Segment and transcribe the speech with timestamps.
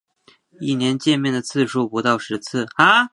[0.59, 2.65] 一年见面的次数不到十次